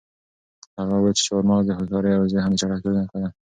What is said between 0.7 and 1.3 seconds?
هغه وویل چې